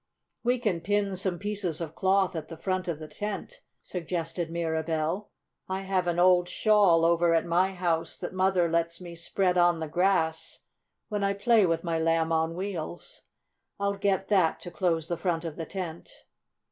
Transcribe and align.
"We 0.43 0.57
can 0.57 0.81
pin 0.81 1.15
some 1.15 1.37
pieces 1.37 1.79
of 1.79 1.93
cloth 1.93 2.35
at 2.35 2.47
the 2.47 2.57
front 2.57 2.87
end 2.89 2.93
of 2.95 2.97
the 2.97 3.07
tent," 3.07 3.61
suggested 3.83 4.49
Mirabell. 4.49 5.29
"I 5.69 5.81
have 5.81 6.07
an 6.07 6.17
old 6.17 6.49
shawl 6.49 7.05
over 7.05 7.35
at 7.35 7.45
my 7.45 7.73
house 7.75 8.17
that 8.17 8.33
Mother 8.33 8.67
lets 8.67 8.99
me 8.99 9.13
spread 9.13 9.59
on 9.59 9.79
the 9.79 9.87
grass 9.87 10.61
when 11.09 11.23
I 11.23 11.33
play 11.35 11.67
with 11.67 11.83
my 11.83 11.99
Lamb 11.99 12.31
on 12.31 12.55
Wheels. 12.55 13.21
I'll 13.79 13.93
get 13.93 14.27
that 14.29 14.59
to 14.61 14.71
close 14.71 15.07
the 15.07 15.17
front 15.17 15.45
of 15.45 15.55
the 15.55 15.67
tent." 15.67 16.09